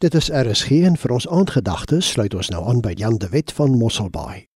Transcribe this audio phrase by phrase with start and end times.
[0.00, 3.52] Dit is RSG en vir ons aandgedagtes sluit ons nou aan by Jan de Wet
[3.52, 4.49] van Mosselbaai.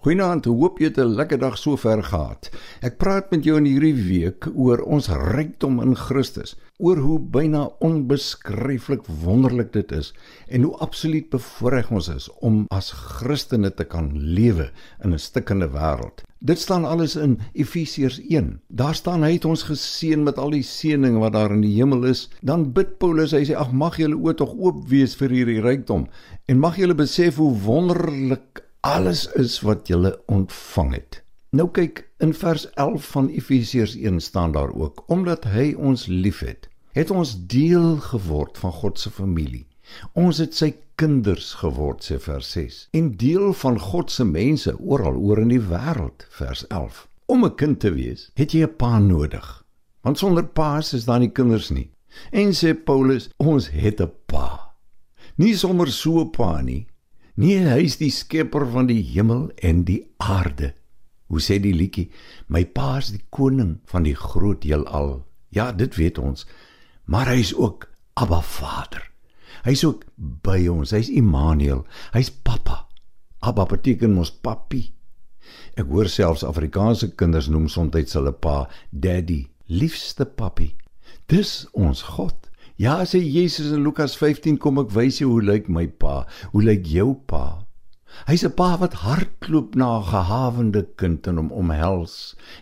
[0.00, 2.48] Goeienaand, hoop jy het 'n lekker dag sover gehad.
[2.80, 7.68] Ek praat met jou in hierdie week oor ons rykdom in Christus, oor hoe byna
[7.84, 10.14] onbeskryflik wonderlik dit is
[10.48, 14.70] en hoe absoluut bevoorreg ons is om as Christene te kan lewe
[15.04, 16.24] in 'n stikkende wêreld.
[16.38, 18.60] Dit staan alles in Efesiërs 1.
[18.68, 22.04] Daar staan hy het ons geseën met al die seëninge wat daar in die hemel
[22.04, 22.30] is.
[22.40, 26.08] Dan bid Paulus, hy sê ag mag julle oë tog oop wees vir hierdie rykdom
[26.46, 31.22] en mag julle besef hoe wonderlik alles is wat julle ontvang het.
[31.50, 36.68] Nou kyk in vers 11 van Efesiërs 1 staan daar ook omdat hy ons liefhet,
[36.92, 39.66] het ons deel geword van God se familie.
[40.12, 45.18] Ons het sy kinders geword sê vers 6 en deel van God se mense oral
[45.18, 47.06] oor in die wêreld vers 11.
[47.26, 49.64] Om 'n kind te wees, het jy 'n pa nodig.
[50.02, 51.90] Want sonder pa's is daar nie kinders nie.
[52.30, 54.74] En sê Paulus, ons het 'n pa.
[55.36, 56.86] Nie sommer so 'n pa nie.
[57.40, 60.74] Nee, hy is die skepper van die hemel en die aarde.
[61.32, 62.10] Hoe sê die liedjie?
[62.52, 65.22] My pa is die koning van die groot heelal.
[65.56, 66.44] Ja, dit weet ons.
[67.08, 67.86] Maar hy is ook
[68.20, 69.06] Abba Vader.
[69.64, 70.92] Hy's ook by ons.
[70.92, 71.86] Hy's Immanuel.
[72.12, 72.82] Hy's pappa.
[73.40, 74.90] Abba beteken mos papi.
[75.80, 80.74] Ek hoor selfs Afrikaanse kinders noem soms hulle pa daddy, liefste papi.
[81.32, 82.49] Dis ons God.
[82.80, 86.22] Ja, sê Jesus in Lukas 15 kom ek wys jou hoe lyk my pa?
[86.54, 87.66] Hoe lyk jou pa?
[88.24, 92.14] Hy's 'n pa wat hardloop na 'n gehavende kind en hom omhels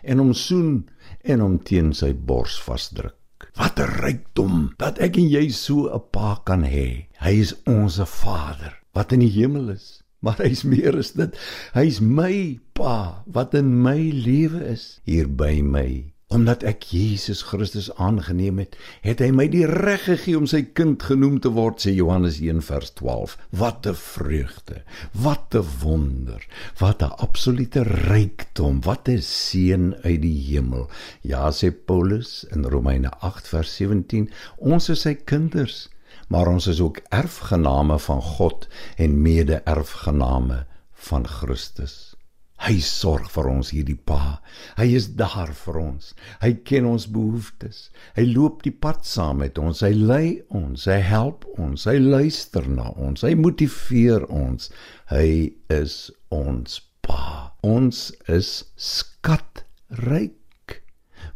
[0.03, 0.91] en hom soen
[1.23, 3.15] en hom teen sy bors vasdruk.
[3.55, 7.07] Wat 'n rykdom dat ek en jy so 'n pa kan hê.
[7.23, 11.31] Hy is ons Vader wat in die hemel is, maar hy's meer as dit.
[11.73, 16.11] Hy's my pa wat in my lewe is hier by my.
[16.29, 21.01] Omdat ek Jesus Christus aangeneem het, het hy my die reg gegee om sy kind
[21.01, 23.33] genoem te word, sê Johannes 1:12.
[23.49, 24.83] Wat 'n vreugde,
[25.25, 26.45] wat 'n wonder,
[26.77, 30.85] wat 'n absolute rykdom, wat 'n seën uit die hemel.
[31.21, 35.89] Ja, sê Paulus in Romeine 8:17, ons is sy kinders,
[36.27, 38.67] maar ons is ook erfgename van God
[38.97, 42.18] en mede-erfgename van Christus.
[42.59, 44.39] Hy sorg vir ons hierdie pa.
[44.77, 46.11] Hy is daar vir ons.
[46.41, 47.87] Hy ken ons behoeftes.
[48.17, 49.83] Hy loop die pad saam met ons.
[49.85, 50.85] Hy lei ons.
[50.89, 51.87] Hy help ons.
[51.87, 53.23] Hy luister na ons.
[53.23, 54.69] Hy motiveer ons.
[55.13, 57.55] Hy is ons pa.
[57.63, 60.35] Ons is skatryk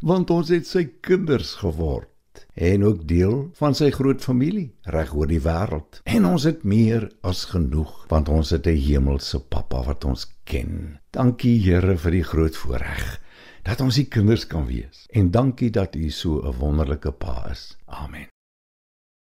[0.04, 2.13] want ons het sy kinders geword
[2.54, 6.00] en ook deel van sy groot familie reg oor die wêreld.
[6.04, 10.98] En ons het meer as genoeg want ons het 'n hemelse Pappa wat ons ken.
[11.10, 13.20] Dankie Here vir die groot voorreg
[13.62, 15.06] dat ons die kinders kan wees.
[15.10, 17.76] En dankie dat U so 'n wonderlike Pa is.
[17.86, 18.28] Amen.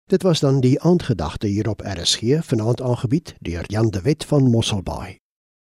[0.10, 4.44] Dit was dan die aandgedagte hier op RSG vanaand aangebied deur Jan de Wet van
[4.44, 5.18] Mosselbaai.